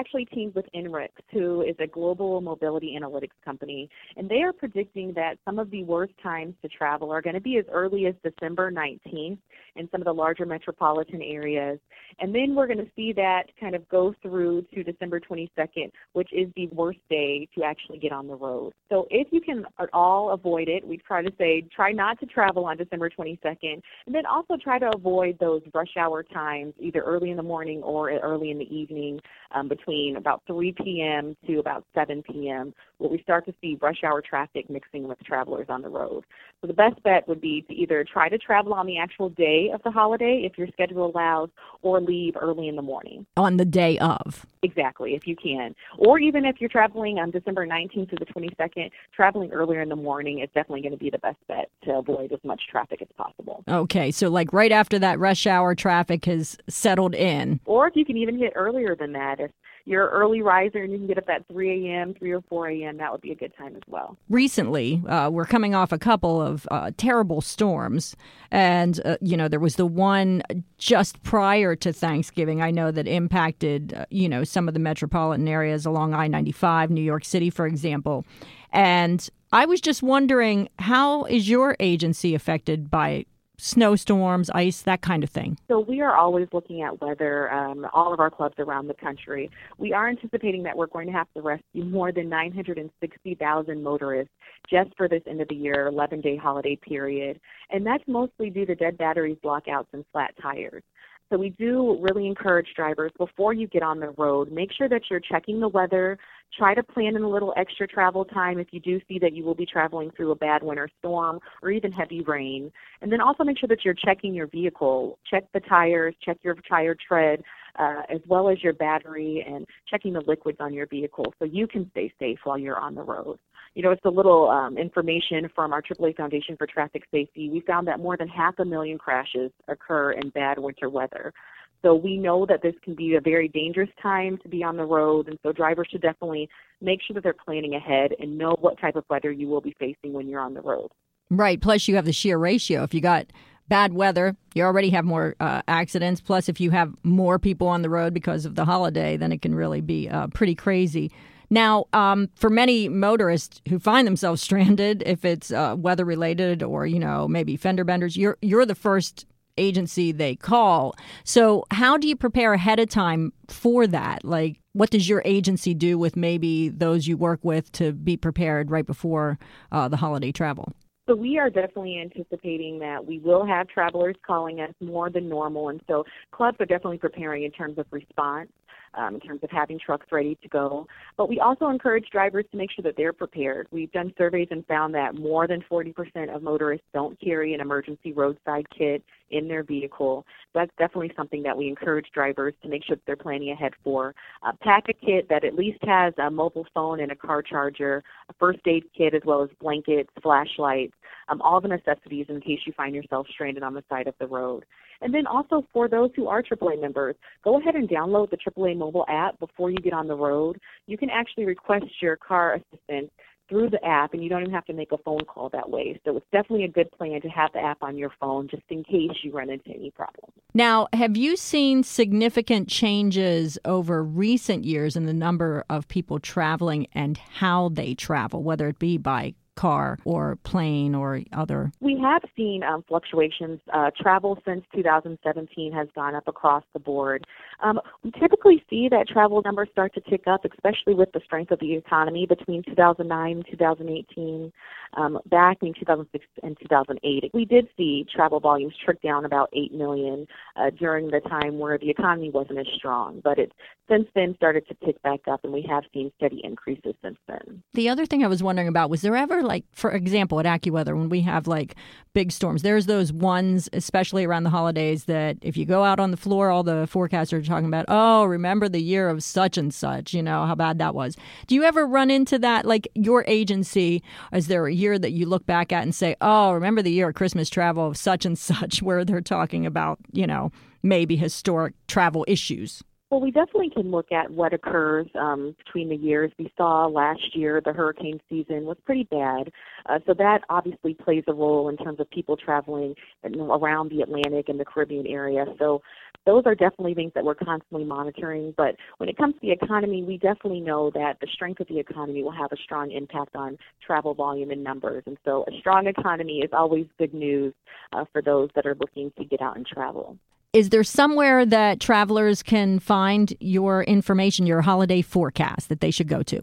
Actually 0.00 0.24
teamed 0.24 0.54
with 0.54 0.64
INRIX, 0.74 1.10
who 1.30 1.60
is 1.60 1.76
a 1.78 1.86
global 1.86 2.40
mobility 2.40 2.98
analytics 2.98 3.36
company, 3.44 3.86
and 4.16 4.30
they 4.30 4.40
are 4.40 4.50
predicting 4.50 5.12
that 5.12 5.34
some 5.44 5.58
of 5.58 5.70
the 5.70 5.84
worst 5.84 6.14
times 6.22 6.54
to 6.62 6.68
travel 6.68 7.12
are 7.12 7.20
going 7.20 7.34
to 7.34 7.40
be 7.40 7.58
as 7.58 7.66
early 7.70 8.06
as 8.06 8.14
December 8.24 8.72
19th 8.72 9.36
in 9.76 9.88
some 9.92 10.00
of 10.00 10.06
the 10.06 10.12
larger 10.12 10.46
metropolitan 10.46 11.20
areas. 11.20 11.78
And 12.18 12.34
then 12.34 12.54
we're 12.54 12.66
going 12.66 12.78
to 12.78 12.90
see 12.96 13.12
that 13.12 13.44
kind 13.60 13.74
of 13.74 13.86
go 13.90 14.14
through 14.22 14.62
to 14.74 14.82
December 14.82 15.20
22nd, 15.20 15.90
which 16.14 16.30
is 16.32 16.48
the 16.56 16.68
worst 16.68 17.00
day 17.10 17.46
to 17.54 17.62
actually 17.62 17.98
get 17.98 18.10
on 18.10 18.26
the 18.26 18.34
road. 18.34 18.72
So 18.88 19.06
if 19.10 19.28
you 19.30 19.42
can 19.42 19.66
at 19.78 19.90
all 19.92 20.30
avoid 20.30 20.68
it, 20.68 20.86
we 20.86 20.96
try 20.96 21.22
to 21.22 21.30
say 21.36 21.66
try 21.74 21.92
not 21.92 22.18
to 22.20 22.26
travel 22.26 22.64
on 22.64 22.78
December 22.78 23.10
22nd, 23.10 23.82
and 24.06 24.14
then 24.14 24.24
also 24.24 24.56
try 24.56 24.78
to 24.78 24.90
avoid 24.94 25.38
those 25.38 25.60
rush 25.74 25.94
hour 25.98 26.22
times, 26.22 26.72
either 26.80 27.00
early 27.00 27.30
in 27.30 27.36
the 27.36 27.42
morning 27.42 27.82
or 27.82 28.10
early 28.10 28.50
in 28.50 28.58
the 28.58 28.74
evening, 28.74 29.20
um, 29.52 29.68
between 29.68 29.89
about 30.16 30.42
3 30.46 30.72
p.m. 30.72 31.36
to 31.46 31.58
about 31.58 31.84
7 31.94 32.22
p.m., 32.22 32.74
where 32.98 33.10
we 33.10 33.22
start 33.22 33.46
to 33.46 33.54
see 33.60 33.78
rush 33.80 34.04
hour 34.04 34.20
traffic 34.20 34.68
mixing 34.68 35.08
with 35.08 35.18
travelers 35.24 35.66
on 35.68 35.82
the 35.82 35.88
road. 35.88 36.24
So 36.60 36.66
the 36.66 36.74
best 36.74 37.02
bet 37.02 37.26
would 37.28 37.40
be 37.40 37.62
to 37.62 37.74
either 37.74 38.04
try 38.04 38.28
to 38.28 38.36
travel 38.36 38.74
on 38.74 38.86
the 38.86 38.98
actual 38.98 39.30
day 39.30 39.70
of 39.72 39.82
the 39.82 39.90
holiday, 39.90 40.42
if 40.44 40.58
your 40.58 40.68
schedule 40.68 41.06
allows, 41.06 41.48
or 41.82 42.00
leave 42.00 42.34
early 42.40 42.68
in 42.68 42.76
the 42.76 42.82
morning. 42.82 43.26
On 43.36 43.56
the 43.56 43.64
day 43.64 43.98
of. 43.98 44.44
Exactly, 44.62 45.14
if 45.14 45.26
you 45.26 45.34
can. 45.34 45.74
Or 45.96 46.18
even 46.18 46.44
if 46.44 46.60
you're 46.60 46.68
traveling 46.68 47.18
on 47.18 47.30
December 47.30 47.66
19th 47.66 48.10
to 48.10 48.16
the 48.16 48.26
22nd, 48.26 48.90
traveling 49.14 49.50
earlier 49.52 49.80
in 49.80 49.88
the 49.88 49.96
morning 49.96 50.40
is 50.40 50.48
definitely 50.54 50.82
going 50.82 50.92
to 50.92 50.98
be 50.98 51.10
the 51.10 51.18
best 51.18 51.38
bet 51.48 51.70
to 51.84 51.96
avoid 51.96 52.32
as 52.32 52.40
much 52.44 52.60
traffic 52.70 53.00
as 53.00 53.08
possible. 53.16 53.64
Okay, 53.66 54.10
so 54.10 54.28
like 54.28 54.52
right 54.52 54.72
after 54.72 54.98
that 54.98 55.18
rush 55.18 55.46
hour 55.46 55.74
traffic 55.74 56.26
has 56.26 56.58
settled 56.68 57.14
in. 57.14 57.60
Or 57.64 57.88
if 57.88 57.96
you 57.96 58.04
can 58.04 58.18
even 58.18 58.38
hit 58.38 58.52
earlier 58.54 58.94
than 58.94 59.12
that, 59.12 59.40
if 59.40 59.50
you're 59.84 60.06
an 60.06 60.12
early 60.12 60.42
riser 60.42 60.82
and 60.82 60.92
you 60.92 60.98
can 60.98 61.06
get 61.06 61.18
up 61.18 61.28
at 61.28 61.46
3 61.48 61.88
a.m., 61.88 62.14
3 62.14 62.30
or 62.32 62.40
4 62.42 62.68
a.m., 62.68 62.96
that 62.98 63.12
would 63.12 63.20
be 63.20 63.32
a 63.32 63.34
good 63.34 63.56
time 63.56 63.74
as 63.76 63.82
well. 63.86 64.16
Recently, 64.28 65.02
uh, 65.08 65.30
we're 65.30 65.46
coming 65.46 65.74
off 65.74 65.92
a 65.92 65.98
couple 65.98 66.40
of 66.40 66.66
uh, 66.70 66.90
terrible 66.96 67.40
storms. 67.40 68.16
And, 68.50 69.00
uh, 69.04 69.16
you 69.20 69.36
know, 69.36 69.48
there 69.48 69.60
was 69.60 69.76
the 69.76 69.86
one 69.86 70.42
just 70.78 71.22
prior 71.22 71.76
to 71.76 71.92
Thanksgiving, 71.92 72.62
I 72.62 72.70
know 72.70 72.90
that 72.90 73.06
impacted, 73.06 73.94
uh, 73.94 74.06
you 74.10 74.28
know, 74.28 74.44
some 74.44 74.68
of 74.68 74.74
the 74.74 74.80
metropolitan 74.80 75.48
areas 75.48 75.86
along 75.86 76.14
I 76.14 76.26
95, 76.26 76.90
New 76.90 77.02
York 77.02 77.24
City, 77.24 77.50
for 77.50 77.66
example. 77.66 78.24
And 78.72 79.28
I 79.52 79.66
was 79.66 79.80
just 79.80 80.02
wondering, 80.02 80.68
how 80.78 81.24
is 81.24 81.48
your 81.48 81.76
agency 81.80 82.34
affected 82.34 82.90
by 82.90 83.26
snowstorms, 83.60 84.50
ice, 84.50 84.82
that 84.82 85.00
kind 85.02 85.24
of 85.24 85.30
thing? 85.30 85.58
So 85.68 85.80
we 85.80 86.00
are 86.00 86.16
always 86.16 86.48
looking 86.52 86.82
at 86.82 87.00
weather, 87.00 87.52
um, 87.52 87.86
all 87.92 88.12
of 88.12 88.20
our 88.20 88.30
clubs 88.30 88.56
around 88.58 88.88
the 88.88 88.94
country. 88.94 89.50
We 89.78 89.92
are 89.92 90.08
anticipating 90.08 90.62
that 90.64 90.76
we're 90.76 90.86
going 90.86 91.06
to 91.06 91.12
have 91.12 91.28
to 91.34 91.42
rescue 91.42 91.84
more 91.84 92.12
than 92.12 92.28
960,000 92.28 93.82
motorists 93.82 94.32
just 94.68 94.90
for 94.96 95.08
this 95.08 95.22
end 95.26 95.40
of 95.40 95.48
the 95.48 95.54
year 95.54 95.86
11 95.86 96.20
day 96.20 96.36
holiday 96.36 96.76
period. 96.76 97.40
And 97.70 97.86
that's 97.86 98.04
mostly 98.06 98.50
due 98.50 98.66
to 98.66 98.74
dead 98.74 98.98
batteries, 98.98 99.38
blockouts, 99.44 99.86
and 99.92 100.04
flat 100.12 100.34
tires. 100.40 100.82
So 101.30 101.38
we 101.38 101.50
do 101.50 101.96
really 102.00 102.26
encourage 102.26 102.66
drivers 102.74 103.12
before 103.16 103.52
you 103.52 103.68
get 103.68 103.84
on 103.84 104.00
the 104.00 104.10
road, 104.18 104.50
make 104.50 104.72
sure 104.72 104.88
that 104.88 105.02
you're 105.08 105.20
checking 105.20 105.60
the 105.60 105.68
weather. 105.68 106.18
Try 106.56 106.74
to 106.74 106.82
plan 106.82 107.16
in 107.16 107.22
a 107.22 107.28
little 107.28 107.54
extra 107.56 107.86
travel 107.86 108.24
time 108.24 108.58
if 108.58 108.68
you 108.72 108.80
do 108.80 109.00
see 109.08 109.18
that 109.20 109.32
you 109.32 109.44
will 109.44 109.54
be 109.54 109.66
traveling 109.66 110.10
through 110.16 110.32
a 110.32 110.36
bad 110.36 110.62
winter 110.62 110.88
storm 110.98 111.38
or 111.62 111.70
even 111.70 111.92
heavy 111.92 112.22
rain. 112.22 112.72
And 113.02 113.10
then 113.10 113.20
also 113.20 113.44
make 113.44 113.58
sure 113.58 113.68
that 113.68 113.84
you're 113.84 113.94
checking 113.94 114.34
your 114.34 114.48
vehicle. 114.48 115.18
Check 115.30 115.44
the 115.54 115.60
tires, 115.60 116.14
check 116.24 116.38
your 116.42 116.56
tire 116.68 116.96
tread, 117.06 117.42
uh, 117.78 118.02
as 118.12 118.20
well 118.26 118.48
as 118.48 118.62
your 118.62 118.72
battery 118.72 119.44
and 119.46 119.66
checking 119.88 120.12
the 120.12 120.22
liquids 120.26 120.58
on 120.60 120.74
your 120.74 120.86
vehicle 120.86 121.32
so 121.38 121.44
you 121.44 121.66
can 121.66 121.88
stay 121.92 122.12
safe 122.18 122.38
while 122.44 122.58
you're 122.58 122.78
on 122.78 122.94
the 122.94 123.02
road. 123.02 123.38
You 123.74 123.84
know, 123.84 123.92
it's 123.92 124.04
a 124.04 124.10
little 124.10 124.48
um, 124.48 124.76
information 124.76 125.48
from 125.54 125.72
our 125.72 125.80
AAA 125.80 126.16
Foundation 126.16 126.56
for 126.56 126.66
Traffic 126.66 127.04
Safety. 127.12 127.48
We 127.48 127.60
found 127.60 127.86
that 127.86 128.00
more 128.00 128.16
than 128.16 128.28
half 128.28 128.58
a 128.58 128.64
million 128.64 128.98
crashes 128.98 129.52
occur 129.68 130.12
in 130.12 130.30
bad 130.30 130.58
winter 130.58 130.90
weather. 130.90 131.32
So 131.82 131.94
we 131.94 132.16
know 132.18 132.44
that 132.46 132.62
this 132.62 132.74
can 132.82 132.94
be 132.94 133.14
a 133.14 133.20
very 133.20 133.48
dangerous 133.48 133.88
time 134.02 134.38
to 134.42 134.48
be 134.48 134.62
on 134.62 134.76
the 134.76 134.84
road, 134.84 135.28
and 135.28 135.38
so 135.42 135.52
drivers 135.52 135.88
should 135.90 136.02
definitely 136.02 136.48
make 136.80 137.00
sure 137.02 137.14
that 137.14 137.22
they're 137.22 137.32
planning 137.32 137.74
ahead 137.74 138.12
and 138.18 138.36
know 138.36 138.56
what 138.60 138.78
type 138.80 138.96
of 138.96 139.04
weather 139.08 139.32
you 139.32 139.48
will 139.48 139.60
be 139.60 139.74
facing 139.78 140.12
when 140.12 140.28
you're 140.28 140.40
on 140.40 140.54
the 140.54 140.60
road. 140.60 140.90
Right. 141.30 141.60
Plus, 141.60 141.88
you 141.88 141.96
have 141.96 142.04
the 142.04 142.12
sheer 142.12 142.36
ratio. 142.36 142.82
If 142.82 142.92
you 142.92 143.00
got 143.00 143.26
bad 143.68 143.94
weather, 143.94 144.36
you 144.54 144.64
already 144.64 144.90
have 144.90 145.04
more 145.04 145.36
uh, 145.40 145.62
accidents. 145.68 146.20
Plus, 146.20 146.48
if 146.48 146.60
you 146.60 146.70
have 146.72 146.92
more 147.04 147.38
people 147.38 147.68
on 147.68 147.82
the 147.82 147.90
road 147.90 148.12
because 148.12 148.44
of 148.44 148.56
the 148.56 148.64
holiday, 148.64 149.16
then 149.16 149.32
it 149.32 149.40
can 149.40 149.54
really 149.54 149.80
be 149.80 150.08
uh, 150.08 150.26
pretty 150.28 150.54
crazy. 150.54 151.10
Now, 151.50 151.86
um, 151.92 152.28
for 152.34 152.50
many 152.50 152.88
motorists 152.88 153.60
who 153.68 153.78
find 153.78 154.06
themselves 154.06 154.42
stranded, 154.42 155.02
if 155.06 155.24
it's 155.24 155.50
uh, 155.50 155.76
weather 155.78 156.04
related 156.04 156.62
or 156.62 156.86
you 156.86 156.98
know 156.98 157.26
maybe 157.26 157.56
fender 157.56 157.84
benders, 157.84 158.16
you're 158.16 158.36
you're 158.42 158.66
the 158.66 158.74
first 158.74 159.26
agency 159.60 160.12
they 160.12 160.34
call. 160.34 160.94
So, 161.24 161.64
how 161.70 161.96
do 161.96 162.08
you 162.08 162.16
prepare 162.16 162.54
ahead 162.54 162.80
of 162.80 162.88
time 162.88 163.32
for 163.48 163.86
that? 163.86 164.24
Like, 164.24 164.60
what 164.72 164.90
does 164.90 165.08
your 165.08 165.22
agency 165.24 165.74
do 165.74 165.98
with 165.98 166.16
maybe 166.16 166.68
those 166.68 167.06
you 167.06 167.16
work 167.16 167.40
with 167.42 167.70
to 167.72 167.92
be 167.92 168.16
prepared 168.16 168.70
right 168.70 168.86
before 168.86 169.38
uh, 169.72 169.88
the 169.88 169.96
holiday 169.96 170.32
travel? 170.32 170.72
So 171.08 171.16
we 171.16 171.38
are 171.38 171.50
definitely 171.50 171.98
anticipating 172.00 172.78
that 172.78 173.04
we 173.04 173.18
will 173.18 173.44
have 173.44 173.66
travelers 173.66 174.14
calling 174.24 174.60
us 174.60 174.72
more 174.80 175.10
than 175.10 175.28
normal, 175.28 175.68
and 175.68 175.80
so 175.88 176.04
clubs 176.30 176.58
are 176.60 176.66
definitely 176.66 176.98
preparing 176.98 177.42
in 177.42 177.50
terms 177.50 177.78
of 177.78 177.86
response 177.90 178.50
um, 178.94 179.14
in 179.14 179.20
terms 179.20 179.40
of 179.42 179.50
having 179.50 179.78
trucks 179.78 180.06
ready 180.10 180.36
to 180.42 180.48
go. 180.48 180.86
But 181.16 181.28
we 181.28 181.40
also 181.40 181.68
encourage 181.68 182.06
drivers 182.10 182.44
to 182.50 182.56
make 182.56 182.70
sure 182.70 182.82
that 182.82 182.94
they're 182.96 183.12
prepared. 183.12 183.68
We've 183.70 183.92
done 183.92 184.12
surveys 184.18 184.48
and 184.50 184.66
found 184.66 184.94
that 184.94 185.14
more 185.14 185.46
than 185.46 185.64
40% 185.70 186.34
of 186.34 186.42
motorists 186.42 186.86
don't 186.92 187.18
carry 187.20 187.54
an 187.54 187.60
emergency 187.60 188.12
roadside 188.12 188.66
kit 188.76 189.02
in 189.30 189.48
their 189.48 189.62
vehicle. 189.62 190.26
That's 190.54 190.70
definitely 190.78 191.12
something 191.16 191.42
that 191.44 191.56
we 191.56 191.68
encourage 191.68 192.06
drivers 192.12 192.54
to 192.62 192.68
make 192.68 192.84
sure 192.84 192.96
that 192.96 193.02
they're 193.06 193.16
planning 193.16 193.52
ahead 193.52 193.72
for. 193.84 194.14
Uh, 194.42 194.52
pack 194.60 194.84
a 194.88 194.92
kit 194.92 195.28
that 195.28 195.44
at 195.44 195.54
least 195.54 195.78
has 195.82 196.12
a 196.18 196.30
mobile 196.30 196.66
phone 196.74 197.00
and 197.00 197.12
a 197.12 197.16
car 197.16 197.42
charger, 197.42 198.02
a 198.28 198.32
first 198.34 198.60
aid 198.66 198.84
kit, 198.96 199.14
as 199.14 199.22
well 199.24 199.42
as 199.42 199.50
blankets, 199.60 200.10
flashlights, 200.22 200.94
um, 201.28 201.40
all 201.42 201.60
the 201.60 201.68
necessities 201.68 202.26
in 202.28 202.40
case 202.40 202.60
you 202.66 202.72
find 202.76 202.94
yourself 202.94 203.26
stranded 203.32 203.62
on 203.62 203.74
the 203.74 203.84
side 203.88 204.06
of 204.06 204.14
the 204.18 204.26
road. 204.26 204.64
And 205.02 205.14
then 205.14 205.26
also 205.26 205.66
for 205.72 205.88
those 205.88 206.10
who 206.14 206.28
are 206.28 206.42
AAA 206.42 206.80
members, 206.80 207.16
go 207.42 207.58
ahead 207.58 207.74
and 207.74 207.88
download 207.88 208.30
the 208.30 208.36
AAA 208.36 208.76
mobile 208.76 209.06
app 209.08 209.38
before 209.38 209.70
you 209.70 209.78
get 209.78 209.92
on 209.92 210.08
the 210.08 210.16
road. 210.16 210.60
You 210.86 210.98
can 210.98 211.10
actually 211.10 211.46
request 211.46 211.86
your 212.02 212.16
car 212.16 212.54
assistance 212.54 213.10
through 213.50 213.68
the 213.68 213.84
app, 213.84 214.14
and 214.14 214.22
you 214.22 214.30
don't 214.30 214.42
even 214.42 214.54
have 214.54 214.64
to 214.66 214.72
make 214.72 214.92
a 214.92 214.98
phone 214.98 215.24
call 215.26 215.50
that 215.50 215.68
way. 215.68 216.00
So 216.04 216.16
it's 216.16 216.26
definitely 216.32 216.64
a 216.64 216.68
good 216.68 216.90
plan 216.92 217.20
to 217.20 217.28
have 217.28 217.52
the 217.52 217.58
app 217.58 217.82
on 217.82 217.98
your 217.98 218.12
phone 218.20 218.48
just 218.48 218.62
in 218.70 218.84
case 218.84 219.10
you 219.22 219.32
run 219.32 219.50
into 219.50 219.70
any 219.70 219.90
problems. 219.90 220.32
Now, 220.54 220.86
have 220.92 221.16
you 221.16 221.36
seen 221.36 221.82
significant 221.82 222.68
changes 222.68 223.58
over 223.64 224.02
recent 224.02 224.64
years 224.64 224.96
in 224.96 225.06
the 225.06 225.12
number 225.12 225.64
of 225.68 225.88
people 225.88 226.20
traveling 226.20 226.86
and 226.92 227.18
how 227.18 227.70
they 227.70 227.94
travel, 227.94 228.42
whether 228.42 228.68
it 228.68 228.78
be 228.78 228.96
by 228.96 229.34
car 229.56 229.98
or 230.04 230.36
plane 230.44 230.94
or 230.94 231.20
other? 231.32 231.72
We 231.80 231.98
have 232.02 232.22
seen 232.36 232.62
um, 232.62 232.84
fluctuations. 232.88 233.60
Uh, 233.72 233.90
travel 234.00 234.38
since 234.46 234.64
2017 234.74 235.72
has 235.72 235.88
gone 235.94 236.14
up 236.14 236.28
across 236.28 236.64
the 236.72 236.78
board. 236.78 237.26
Um, 237.62 237.80
we 238.02 238.10
typically 238.12 238.62
see 238.70 238.88
that 238.90 239.08
travel 239.08 239.42
numbers 239.44 239.68
start 239.72 239.94
to 239.94 240.00
tick 240.00 240.24
up, 240.26 240.44
especially 240.44 240.94
with 240.94 241.10
the 241.12 241.20
strength 241.24 241.50
of 241.50 241.60
the 241.60 241.74
economy 241.74 242.26
between 242.26 242.62
2009 242.62 243.36
and 243.36 243.46
2018. 243.50 244.52
Um, 244.94 245.18
back 245.26 245.58
in 245.62 245.72
2006 245.74 246.24
and 246.42 246.56
2008, 246.60 247.30
we 247.32 247.44
did 247.44 247.68
see 247.76 248.06
travel 248.14 248.40
volumes 248.40 248.74
trick 248.84 249.00
down 249.02 249.24
about 249.24 249.48
8 249.52 249.72
million 249.72 250.26
uh, 250.56 250.70
during 250.70 251.10
the 251.10 251.20
time 251.20 251.58
where 251.58 251.78
the 251.78 251.90
economy 251.90 252.30
wasn't 252.30 252.58
as 252.58 252.66
strong. 252.76 253.20
But 253.22 253.38
it 253.38 253.52
since 253.90 254.06
then 254.14 254.34
started 254.36 254.66
to 254.68 254.74
pick 254.74 255.00
back 255.02 255.20
up, 255.28 255.40
and 255.42 255.52
we 255.52 255.66
have 255.68 255.82
seen 255.92 256.12
steady 256.16 256.40
increases 256.44 256.94
since 257.02 257.18
then. 257.26 257.62
The 257.74 257.88
other 257.88 258.06
thing 258.06 258.24
I 258.24 258.28
was 258.28 258.42
wondering 258.42 258.68
about 258.68 258.88
was 258.88 259.02
there 259.02 259.16
ever 259.16 259.42
like, 259.42 259.64
for 259.72 259.90
example, 259.90 260.38
at 260.40 260.46
AccuWeather, 260.46 260.96
when 260.96 261.08
we 261.08 261.22
have 261.22 261.46
like 261.46 261.74
big 262.12 262.30
storms, 262.30 262.62
there's 262.62 262.86
those 262.86 263.12
ones, 263.12 263.68
especially 263.72 264.24
around 264.24 264.44
the 264.44 264.50
holidays, 264.50 265.04
that 265.04 265.38
if 265.42 265.56
you 265.56 265.64
go 265.64 265.82
out 265.82 265.98
on 265.98 266.12
the 266.12 266.16
floor, 266.16 266.50
all 266.50 266.62
the 266.62 266.88
forecasters 266.90 267.42
are 267.42 267.46
talking 267.46 267.66
about, 267.66 267.84
oh, 267.88 268.24
remember 268.24 268.68
the 268.68 268.80
year 268.80 269.08
of 269.08 269.22
such 269.22 269.58
and 269.58 269.74
such, 269.74 270.14
you 270.14 270.22
know, 270.22 270.46
how 270.46 270.54
bad 270.54 270.78
that 270.78 270.94
was. 270.94 271.16
Do 271.48 271.54
you 271.54 271.64
ever 271.64 271.86
run 271.86 272.10
into 272.10 272.38
that? 272.38 272.64
Like 272.66 272.88
your 272.94 273.24
agency, 273.26 274.02
is 274.32 274.46
there 274.46 274.66
a 274.66 274.72
year 274.80 274.98
that 274.98 275.12
you 275.12 275.26
look 275.26 275.46
back 275.46 275.72
at 275.72 275.82
and 275.82 275.94
say, 275.94 276.16
oh, 276.20 276.52
remember 276.52 276.82
the 276.82 276.90
year 276.90 277.08
of 277.08 277.14
Christmas 277.14 277.48
travel 277.48 277.86
of 277.86 277.96
such 277.96 278.24
and 278.24 278.38
such, 278.38 278.82
where 278.82 279.04
they're 279.04 279.20
talking 279.20 279.66
about, 279.66 279.98
you 280.12 280.26
know, 280.26 280.50
maybe 280.82 281.16
historic 281.16 281.74
travel 281.86 282.24
issues? 282.26 282.82
Well, 283.10 283.20
we 283.20 283.32
definitely 283.32 283.70
can 283.70 283.90
look 283.90 284.12
at 284.12 284.30
what 284.30 284.54
occurs 284.54 285.08
um, 285.20 285.56
between 285.58 285.88
the 285.88 285.96
years. 285.96 286.30
We 286.38 286.52
saw 286.56 286.86
last 286.86 287.34
year 287.34 287.60
the 287.64 287.72
hurricane 287.72 288.20
season 288.28 288.66
was 288.66 288.76
pretty 288.84 289.02
bad, 289.10 289.50
uh, 289.86 289.98
so 290.06 290.14
that 290.14 290.42
obviously 290.48 290.94
plays 290.94 291.24
a 291.26 291.32
role 291.32 291.70
in 291.70 291.76
terms 291.76 291.98
of 291.98 292.08
people 292.10 292.36
traveling 292.36 292.94
around 293.24 293.90
the 293.90 294.02
Atlantic 294.02 294.48
and 294.48 294.60
the 294.60 294.64
Caribbean 294.64 295.08
area. 295.08 295.44
So 295.58 295.82
those 296.24 296.44
are 296.46 296.54
definitely 296.54 296.94
things 296.94 297.10
that 297.16 297.24
we're 297.24 297.34
constantly 297.34 297.84
monitoring. 297.84 298.54
But 298.56 298.76
when 298.98 299.08
it 299.08 299.16
comes 299.16 299.34
to 299.34 299.40
the 299.42 299.50
economy, 299.50 300.04
we 300.04 300.16
definitely 300.16 300.60
know 300.60 300.92
that 300.94 301.14
the 301.20 301.26
strength 301.32 301.58
of 301.58 301.66
the 301.66 301.80
economy 301.80 302.22
will 302.22 302.30
have 302.30 302.52
a 302.52 302.56
strong 302.62 302.92
impact 302.92 303.34
on 303.34 303.58
travel 303.84 304.14
volume 304.14 304.52
and 304.52 304.62
numbers. 304.62 305.02
And 305.06 305.18
so 305.24 305.44
a 305.48 305.58
strong 305.58 305.88
economy 305.88 306.42
is 306.44 306.50
always 306.52 306.86
good 306.96 307.12
news 307.12 307.54
uh, 307.92 308.04
for 308.12 308.22
those 308.22 308.50
that 308.54 308.66
are 308.66 308.76
looking 308.78 309.10
to 309.18 309.24
get 309.24 309.42
out 309.42 309.56
and 309.56 309.66
travel. 309.66 310.16
Is 310.52 310.70
there 310.70 310.82
somewhere 310.82 311.46
that 311.46 311.78
travelers 311.78 312.42
can 312.42 312.80
find 312.80 313.32
your 313.38 313.84
information, 313.84 314.48
your 314.48 314.62
holiday 314.62 315.00
forecast 315.00 315.68
that 315.68 315.80
they 315.80 315.92
should 315.92 316.08
go 316.08 316.24
to? 316.24 316.40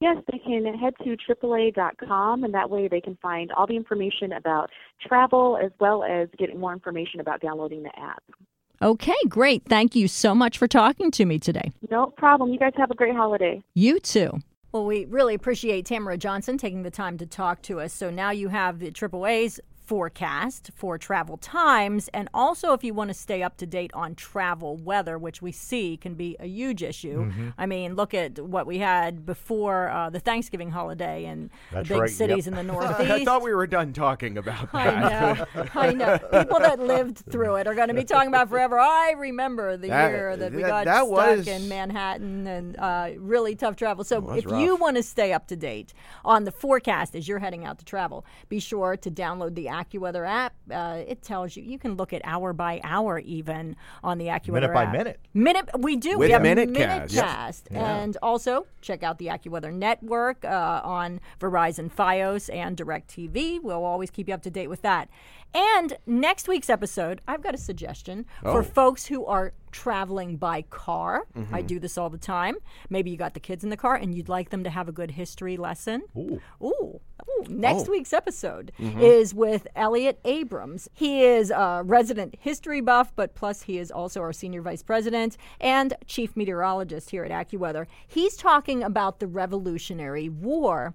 Yes, 0.00 0.16
they 0.30 0.38
can 0.38 0.64
head 0.74 0.94
to 1.04 1.16
AAA.com, 1.16 2.42
and 2.42 2.52
that 2.52 2.68
way 2.68 2.88
they 2.88 3.00
can 3.00 3.16
find 3.22 3.52
all 3.52 3.68
the 3.68 3.76
information 3.76 4.32
about 4.32 4.70
travel 5.06 5.56
as 5.56 5.70
well 5.78 6.02
as 6.02 6.28
get 6.36 6.56
more 6.58 6.72
information 6.72 7.20
about 7.20 7.40
downloading 7.40 7.84
the 7.84 7.96
app. 7.96 8.24
Okay, 8.82 9.14
great. 9.28 9.62
Thank 9.68 9.94
you 9.94 10.08
so 10.08 10.34
much 10.34 10.58
for 10.58 10.66
talking 10.66 11.12
to 11.12 11.24
me 11.24 11.38
today. 11.38 11.70
No 11.90 12.06
problem. 12.06 12.52
You 12.52 12.58
guys 12.58 12.72
have 12.76 12.90
a 12.90 12.96
great 12.96 13.14
holiday. 13.14 13.62
You 13.74 14.00
too. 14.00 14.40
Well, 14.72 14.84
we 14.84 15.04
really 15.04 15.34
appreciate 15.34 15.86
Tamara 15.86 16.18
Johnson 16.18 16.58
taking 16.58 16.82
the 16.82 16.90
time 16.90 17.18
to 17.18 17.26
talk 17.26 17.62
to 17.62 17.78
us. 17.78 17.92
So 17.92 18.10
now 18.10 18.32
you 18.32 18.48
have 18.48 18.80
the 18.80 18.90
AAA's 18.90 19.60
forecast 19.84 20.70
for 20.74 20.96
travel 20.98 21.36
times. 21.36 22.08
And 22.08 22.28
also, 22.32 22.72
if 22.72 22.82
you 22.82 22.94
want 22.94 23.08
to 23.08 23.14
stay 23.14 23.42
up 23.42 23.56
to 23.58 23.66
date 23.66 23.90
on 23.94 24.14
travel 24.14 24.76
weather, 24.76 25.18
which 25.18 25.42
we 25.42 25.52
see 25.52 25.96
can 25.96 26.14
be 26.14 26.36
a 26.40 26.46
huge 26.46 26.82
issue. 26.82 27.26
Mm-hmm. 27.26 27.48
I 27.58 27.66
mean, 27.66 27.94
look 27.94 28.14
at 28.14 28.38
what 28.38 28.66
we 28.66 28.78
had 28.78 29.26
before 29.26 29.90
uh, 29.90 30.10
the 30.10 30.20
Thanksgiving 30.20 30.70
holiday 30.70 31.26
and 31.26 31.50
the 31.72 31.82
big 31.82 31.98
right. 31.98 32.10
cities 32.10 32.46
yep. 32.46 32.48
in 32.48 32.54
the 32.54 32.72
Northeast. 32.72 33.00
I 33.10 33.24
thought 33.24 33.42
we 33.42 33.54
were 33.54 33.66
done 33.66 33.92
talking 33.92 34.38
about 34.38 34.72
that. 34.72 34.74
I 34.74 35.36
know. 35.36 35.68
I 35.74 35.92
know. 35.92 36.18
People 36.18 36.60
that 36.60 36.78
lived 36.78 37.18
through 37.30 37.56
it 37.56 37.66
are 37.66 37.74
going 37.74 37.88
to 37.88 37.94
be 37.94 38.04
talking 38.04 38.28
about 38.28 38.48
forever. 38.48 38.78
I 38.78 39.14
remember 39.16 39.76
the 39.76 39.88
that, 39.88 40.10
year 40.10 40.36
that 40.36 40.52
we 40.52 40.62
that, 40.62 40.68
got 40.68 40.84
that 40.86 41.06
stuck 41.06 41.10
was, 41.10 41.46
in 41.46 41.68
Manhattan 41.68 42.46
and 42.46 42.76
uh, 42.78 43.10
really 43.18 43.54
tough 43.54 43.76
travel. 43.76 44.04
So 44.04 44.30
if 44.32 44.46
rough. 44.46 44.60
you 44.60 44.76
want 44.76 44.96
to 44.96 45.02
stay 45.02 45.32
up 45.32 45.46
to 45.48 45.56
date 45.56 45.92
on 46.24 46.44
the 46.44 46.52
forecast 46.52 47.14
as 47.14 47.28
you're 47.28 47.38
heading 47.38 47.64
out 47.64 47.78
to 47.78 47.84
travel, 47.84 48.24
be 48.48 48.60
sure 48.60 48.96
to 48.96 49.10
download 49.10 49.54
the 49.54 49.68
AccuWeather 49.74 50.26
app. 50.28 50.54
Uh, 50.70 51.02
it 51.06 51.22
tells 51.22 51.56
you 51.56 51.62
you 51.62 51.78
can 51.78 51.96
look 51.96 52.12
at 52.12 52.20
hour 52.24 52.52
by 52.52 52.80
hour 52.84 53.18
even 53.18 53.76
on 54.02 54.18
the 54.18 54.26
AccuWeather 54.26 54.52
Minute 54.52 54.74
by 54.74 54.84
app. 54.84 54.92
minute. 54.92 55.20
Minute 55.34 55.68
we 55.78 55.96
do. 55.96 56.18
With 56.18 56.28
we 56.28 56.32
have 56.32 56.42
MinuteCast. 56.42 57.08
MinuteCast. 57.10 57.62
Yeah. 57.70 57.96
and 57.96 58.16
also 58.22 58.66
check 58.80 59.02
out 59.02 59.18
the 59.18 59.26
AccuWeather 59.26 59.72
network 59.72 60.44
uh, 60.44 60.80
on 60.84 61.20
Verizon, 61.40 61.90
FiOS, 61.92 62.52
and 62.54 62.76
DirecTV. 62.76 63.60
We'll 63.62 63.84
always 63.84 64.10
keep 64.10 64.28
you 64.28 64.34
up 64.34 64.42
to 64.42 64.50
date 64.50 64.68
with 64.68 64.82
that. 64.82 65.08
And 65.56 65.96
next 66.06 66.48
week's 66.48 66.68
episode, 66.68 67.20
I've 67.28 67.40
got 67.42 67.54
a 67.54 67.58
suggestion 67.58 68.26
for 68.42 68.58
Oh. 68.58 68.62
folks 68.62 69.06
who 69.06 69.24
are 69.26 69.52
traveling 69.70 70.36
by 70.36 70.62
car. 70.62 71.26
I 71.34 71.38
Mm-hmm. 71.38 71.66
do 71.66 71.78
this 71.78 71.96
all 71.98 72.10
the 72.10 72.18
time. 72.18 72.56
Maybe 72.90 73.10
you 73.10 73.16
got 73.16 73.34
the 73.34 73.40
kids 73.40 73.62
in 73.62 73.70
the 73.70 73.76
car 73.76 73.94
and 73.94 74.14
you'd 74.14 74.28
like 74.28 74.50
them 74.50 74.64
to 74.64 74.70
have 74.70 74.88
a 74.88 74.92
good 74.92 75.12
history 75.12 75.56
lesson. 75.56 76.02
Ooh. 76.16 76.40
Ooh. 76.62 77.00
Ooh. 77.28 77.44
Next 77.48 77.88
Oh. 77.88 77.90
week's 77.90 78.12
episode 78.12 78.72
Mm-hmm. 78.80 79.00
is 79.00 79.34
with 79.34 79.66
Elliot 79.76 80.18
Abrams. 80.24 80.88
He 80.94 81.22
is 81.24 81.50
a 81.50 81.82
resident 81.84 82.36
history 82.40 82.80
buff, 82.80 83.12
but 83.16 83.34
plus 83.34 83.62
he 83.62 83.78
is 83.78 83.90
also 83.90 84.20
our 84.20 84.32
senior 84.32 84.62
vice 84.62 84.82
president 84.82 85.36
and 85.60 85.94
chief 86.06 86.36
meteorologist 86.36 87.10
here 87.10 87.24
at 87.24 87.30
AccuWeather. 87.30 87.86
He's 88.06 88.36
talking 88.36 88.82
about 88.82 89.20
the 89.20 89.26
Revolutionary 89.26 90.28
War 90.28 90.94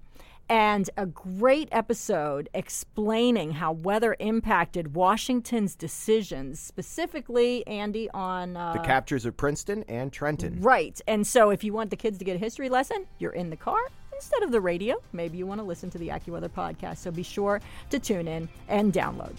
and 0.52 0.90
a 0.98 1.06
great 1.06 1.70
episode 1.72 2.50
explaining 2.56 3.52
how 3.52 3.72
weather 3.72 4.16
impacted 4.20 4.96
Washington's 4.96 5.76
decisions, 5.76 6.60
specifically, 6.60 7.66
Andy, 7.68 8.10
on. 8.16 8.58
Uh, 8.58 8.74
The 8.74 8.80
captures 8.80 9.26
of 9.26 9.38
Princeton 9.38 9.84
and 9.88 10.12
Trenton. 10.12 10.60
Right. 10.62 11.00
And 11.08 11.28
so 11.28 11.52
if 11.52 11.64
you 11.64 11.72
want 11.72 11.92
the 11.92 11.96
kids 11.96 12.18
to 12.18 12.26
get 12.26 12.36
a 12.36 12.40
history 12.40 12.68
lesson, 12.68 13.06
you're 13.20 13.34
in 13.34 13.52
the 13.52 13.58
car 13.58 13.78
instead 14.20 14.44
of 14.44 14.52
the 14.52 14.60
radio. 14.60 15.02
Maybe 15.14 15.38
you 15.38 15.48
want 15.48 15.62
to 15.62 15.66
listen 15.66 15.90
to 15.92 15.98
the 15.98 16.10
AccuWeather 16.10 16.50
podcast. 16.50 16.98
So 16.98 17.10
be 17.10 17.24
sure 17.24 17.62
to 17.90 18.00
tune 18.00 18.28
in 18.28 18.50
and 18.68 18.92
download. 18.92 19.36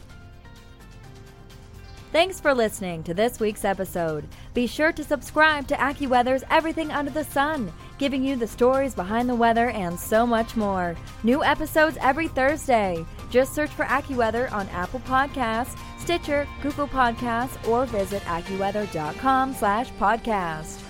Thanks 2.13 2.41
for 2.41 2.53
listening 2.53 3.05
to 3.05 3.15
this 3.15 3.39
week's 3.39 3.65
episode. 3.65 4.27
Be 4.53 4.67
sure 4.67 4.91
to 4.91 5.05
subscribe 5.05 5.69
to 5.69 5.77
AccuWeather's 5.77 6.43
Everything 6.51 6.91
Under 6.91 7.11
the 7.13 7.23
Sun, 7.23 7.73
giving 7.99 8.25
you 8.25 8.35
the 8.35 8.49
stories 8.49 8.97
behind 8.97 9.29
the 9.29 9.35
weather 9.35 9.71
and 9.71 9.99
so 9.99 10.27
much 10.27 10.57
more. 10.57 10.97
New 11.23 11.45
episodes 11.45 11.97
every 12.01 12.27
Thursday. 12.27 13.05
Just 13.31 13.55
search 13.55 13.71
for 13.71 13.85
AccuWeather 13.85 14.51
on 14.51 14.69
Apple 14.71 15.01
Podcasts, 15.01 15.79
Stitcher, 16.01 16.49
Google 16.63 16.89
Podcasts, 16.89 17.69
or 17.69 17.87
visit 17.87 18.23
AccuWeather.com 18.23 19.55
slash 19.55 19.91
podcast. 19.93 20.90